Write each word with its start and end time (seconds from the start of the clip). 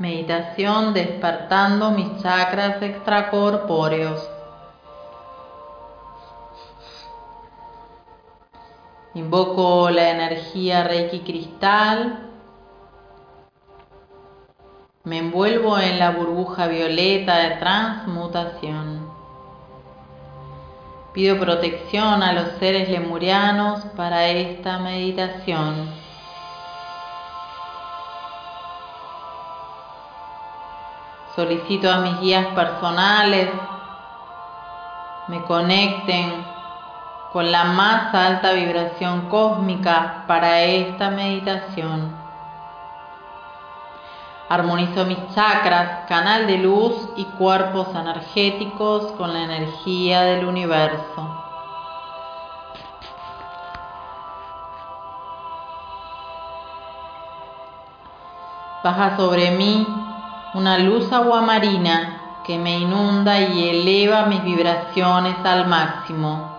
Meditación 0.00 0.94
despertando 0.94 1.90
mis 1.90 2.22
chakras 2.22 2.80
extracorpóreos. 2.80 4.30
Invoco 9.12 9.90
la 9.90 10.08
energía 10.08 10.84
Reiki 10.84 11.20
cristal. 11.20 12.30
Me 15.04 15.18
envuelvo 15.18 15.78
en 15.78 15.98
la 15.98 16.12
burbuja 16.12 16.66
violeta 16.66 17.36
de 17.36 17.56
transmutación. 17.56 19.06
Pido 21.12 21.38
protección 21.38 22.22
a 22.22 22.32
los 22.32 22.52
seres 22.58 22.88
lemurianos 22.88 23.84
para 23.96 24.28
esta 24.28 24.78
meditación. 24.78 25.99
Solicito 31.40 31.90
a 31.90 32.00
mis 32.00 32.20
guías 32.20 32.48
personales 32.48 33.48
me 35.26 35.42
conecten 35.44 36.44
con 37.32 37.50
la 37.50 37.64
más 37.64 38.14
alta 38.14 38.52
vibración 38.52 39.30
cósmica 39.30 40.24
para 40.26 40.60
esta 40.60 41.08
meditación. 41.08 42.14
Armonizo 44.50 45.06
mis 45.06 45.16
chakras, 45.34 46.04
canal 46.06 46.46
de 46.46 46.58
luz 46.58 47.08
y 47.16 47.24
cuerpos 47.24 47.88
energéticos 47.94 49.12
con 49.12 49.32
la 49.32 49.44
energía 49.44 50.20
del 50.20 50.44
universo. 50.44 51.42
Baja 58.84 59.16
sobre 59.16 59.52
mí 59.52 59.99
una 60.52 60.78
luz 60.78 61.12
aguamarina 61.12 62.40
que 62.44 62.58
me 62.58 62.78
inunda 62.78 63.38
y 63.38 63.68
eleva 63.68 64.26
mis 64.26 64.42
vibraciones 64.42 65.36
al 65.44 65.68
máximo. 65.68 66.50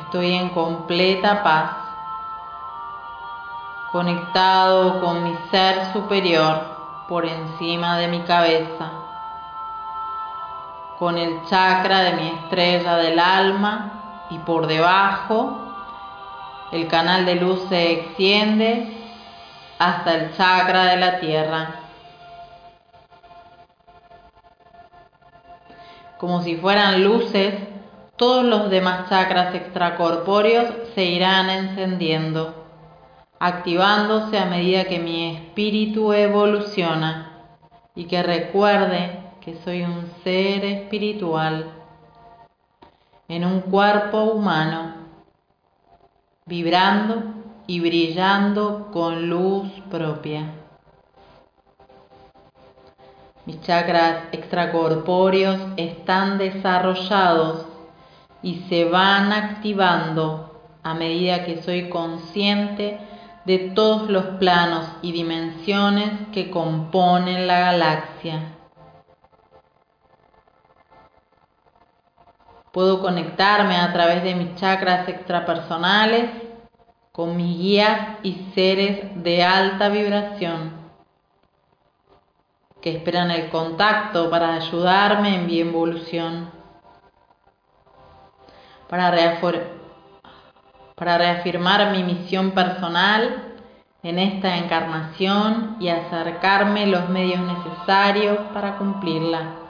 Estoy 0.00 0.34
en 0.34 0.48
completa 0.48 1.44
paz, 1.44 1.70
conectado 3.92 5.00
con 5.00 5.22
mi 5.22 5.36
ser 5.52 5.92
superior 5.92 7.04
por 7.08 7.24
encima 7.24 7.98
de 7.98 8.08
mi 8.08 8.22
cabeza, 8.22 8.90
con 10.98 11.16
el 11.16 11.44
chakra 11.44 12.00
de 12.00 12.12
mi 12.14 12.28
estrella 12.30 12.96
del 12.96 13.20
alma 13.20 13.92
y 14.30 14.40
por 14.40 14.66
debajo 14.66 15.65
el 16.72 16.88
canal 16.88 17.26
de 17.26 17.36
luz 17.36 17.62
se 17.68 17.92
extiende 17.92 18.88
hasta 19.78 20.14
el 20.14 20.36
chakra 20.36 20.84
de 20.86 20.96
la 20.96 21.20
tierra. 21.20 21.80
Como 26.18 26.42
si 26.42 26.56
fueran 26.56 27.04
luces, 27.04 27.54
todos 28.16 28.44
los 28.44 28.70
demás 28.70 29.08
chakras 29.10 29.54
extracorpóreos 29.54 30.66
se 30.94 31.04
irán 31.04 31.50
encendiendo, 31.50 32.54
activándose 33.38 34.38
a 34.38 34.46
medida 34.46 34.84
que 34.84 34.98
mi 34.98 35.36
espíritu 35.36 36.14
evoluciona 36.14 37.32
y 37.94 38.06
que 38.06 38.22
recuerde 38.22 39.20
que 39.42 39.56
soy 39.62 39.82
un 39.82 40.10
ser 40.24 40.64
espiritual 40.64 41.70
en 43.28 43.44
un 43.44 43.60
cuerpo 43.60 44.24
humano, 44.24 45.05
vibrando 46.48 47.24
y 47.66 47.80
brillando 47.80 48.90
con 48.92 49.28
luz 49.28 49.68
propia. 49.90 50.52
Mis 53.44 53.60
chakras 53.62 54.28
extracorpóreos 54.30 55.58
están 55.76 56.38
desarrollados 56.38 57.66
y 58.42 58.60
se 58.68 58.84
van 58.84 59.32
activando 59.32 60.62
a 60.84 60.94
medida 60.94 61.44
que 61.44 61.62
soy 61.62 61.88
consciente 61.88 63.00
de 63.44 63.58
todos 63.58 64.08
los 64.08 64.24
planos 64.38 64.86
y 65.02 65.10
dimensiones 65.10 66.10
que 66.32 66.50
componen 66.50 67.48
la 67.48 67.58
galaxia. 67.58 68.55
Puedo 72.76 73.00
conectarme 73.00 73.74
a 73.78 73.90
través 73.90 74.22
de 74.22 74.34
mis 74.34 74.54
chakras 74.56 75.08
extrapersonales 75.08 76.28
con 77.10 77.34
mis 77.34 77.56
guías 77.56 78.18
y 78.22 78.50
seres 78.54 79.22
de 79.22 79.42
alta 79.42 79.88
vibración 79.88 80.72
que 82.82 82.94
esperan 82.94 83.30
el 83.30 83.48
contacto 83.48 84.28
para 84.28 84.52
ayudarme 84.52 85.36
en 85.36 85.46
mi 85.46 85.58
evolución, 85.58 86.50
para, 88.90 89.10
para 90.96 91.16
reafirmar 91.16 91.92
mi 91.92 92.04
misión 92.04 92.50
personal 92.50 93.54
en 94.02 94.18
esta 94.18 94.58
encarnación 94.58 95.78
y 95.80 95.88
acercarme 95.88 96.86
los 96.88 97.08
medios 97.08 97.40
necesarios 97.40 98.36
para 98.52 98.76
cumplirla. 98.76 99.65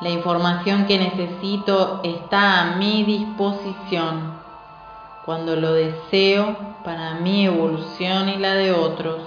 La 0.00 0.10
información 0.10 0.86
que 0.86 0.96
necesito 0.96 2.00
está 2.04 2.60
a 2.60 2.76
mi 2.76 3.02
disposición 3.02 4.38
cuando 5.24 5.56
lo 5.56 5.72
deseo 5.72 6.56
para 6.84 7.14
mi 7.14 7.46
evolución 7.46 8.28
y 8.28 8.36
la 8.36 8.54
de 8.54 8.72
otros. 8.72 9.20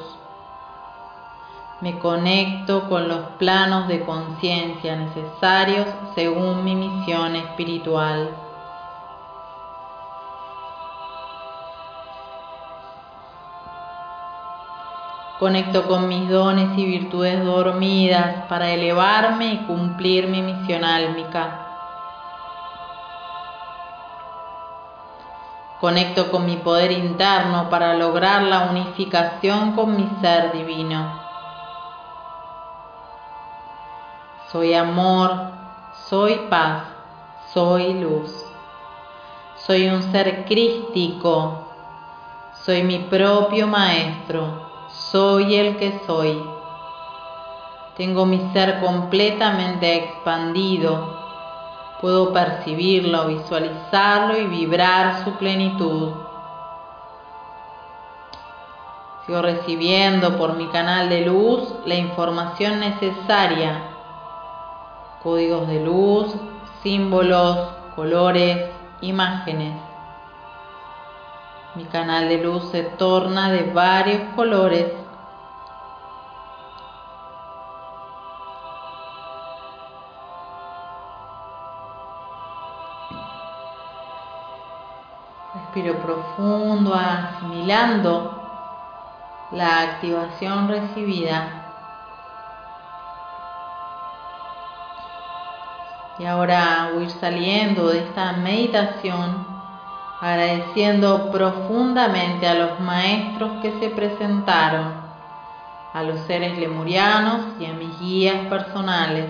Me 1.81 1.99
conecto 1.99 2.87
con 2.87 3.09
los 3.09 3.19
planos 3.37 3.89
de 3.89 4.01
conciencia 4.05 4.95
necesarios 4.95 5.87
según 6.15 6.63
mi 6.63 6.75
misión 6.75 7.35
espiritual. 7.35 8.29
Conecto 15.41 15.87
con 15.87 16.07
mis 16.07 16.29
dones 16.29 16.77
y 16.77 16.85
virtudes 16.85 17.43
dormidas 17.43 18.45
para 18.47 18.69
elevarme 18.69 19.53
y 19.53 19.57
cumplir 19.65 20.27
mi 20.27 20.43
misión 20.43 20.83
álmica. 20.83 21.65
Conecto 25.79 26.29
con 26.29 26.45
mi 26.45 26.57
poder 26.57 26.91
interno 26.91 27.71
para 27.71 27.95
lograr 27.95 28.43
la 28.43 28.69
unificación 28.69 29.71
con 29.71 29.95
mi 29.95 30.07
ser 30.21 30.51
divino. 30.51 31.19
Soy 34.51 34.75
amor, 34.75 35.53
soy 36.07 36.35
paz, 36.51 36.83
soy 37.51 37.95
luz. 37.95 38.45
Soy 39.55 39.89
un 39.89 40.03
ser 40.11 40.45
crístico, 40.45 41.63
soy 42.63 42.83
mi 42.83 42.99
propio 42.99 43.65
maestro 43.65 44.69
soy 45.11 45.55
el 45.55 45.75
que 45.75 45.99
soy. 46.07 46.41
Tengo 47.97 48.25
mi 48.25 48.39
ser 48.53 48.79
completamente 48.79 49.95
expandido. 49.95 51.19
Puedo 51.99 52.31
percibirlo, 52.31 53.27
visualizarlo 53.27 54.37
y 54.37 54.45
vibrar 54.45 55.23
su 55.23 55.31
plenitud. 55.33 56.13
Sigo 59.25 59.41
recibiendo 59.41 60.37
por 60.37 60.55
mi 60.55 60.67
canal 60.67 61.09
de 61.09 61.25
luz 61.25 61.61
la 61.85 61.95
información 61.95 62.79
necesaria. 62.79 63.83
Códigos 65.21 65.67
de 65.67 65.83
luz, 65.83 66.33
símbolos, 66.81 67.57
colores, 67.95 68.71
imágenes 69.01 69.90
Mi 71.73 71.85
canal 71.85 72.27
de 72.27 72.37
luz 72.37 72.69
se 72.69 72.83
torna 72.83 73.49
de 73.49 73.63
varios 73.71 74.21
colores. 74.35 74.91
Respiro 85.53 85.95
profundo, 86.01 86.93
asimilando 86.93 88.41
la 89.51 89.79
activación 89.79 90.67
recibida. 90.67 91.61
Y 96.19 96.25
ahora 96.25 96.89
voy 96.93 97.03
a 97.03 97.05
ir 97.05 97.11
saliendo 97.11 97.87
de 97.87 97.99
esta 97.99 98.33
meditación 98.33 99.50
agradeciendo 100.21 101.31
profundamente 101.31 102.47
a 102.47 102.53
los 102.53 102.79
maestros 102.79 103.53
que 103.63 103.71
se 103.79 103.89
presentaron, 103.89 104.93
a 105.93 106.03
los 106.03 106.19
seres 106.21 106.59
lemurianos 106.59 107.41
y 107.59 107.65
a 107.65 107.73
mis 107.73 107.99
guías 107.99 108.45
personales. 108.45 109.25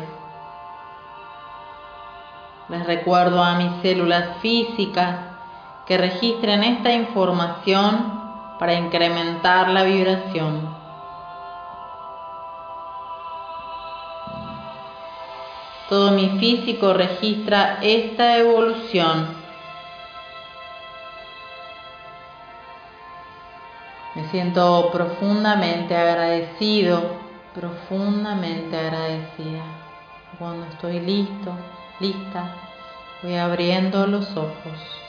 Les 2.68 2.86
recuerdo 2.86 3.42
a 3.42 3.56
mis 3.56 3.82
células 3.82 4.38
físicas 4.42 5.16
que 5.86 5.98
registren 5.98 6.64
esta 6.64 6.92
información 6.92 8.22
para 8.60 8.74
incrementar 8.74 9.70
la 9.70 9.84
vibración. 9.84 10.76
Todo 15.88 16.12
mi 16.12 16.38
físico 16.38 16.94
registra 16.94 17.80
esta 17.82 18.38
evolución. 18.38 19.41
Me 24.14 24.28
siento 24.30 24.90
profundamente 24.92 25.96
agradecido, 25.96 27.02
profundamente 27.56 28.78
agradecida. 28.78 29.64
Cuando 30.38 30.66
estoy 30.68 31.00
listo, 31.00 31.56
lista, 32.02 32.56
voy 33.24 33.36
abriendo 33.36 34.06
los 34.08 34.36
ojos. 34.36 35.01